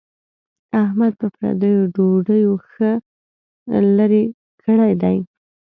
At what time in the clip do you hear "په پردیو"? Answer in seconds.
1.19-1.91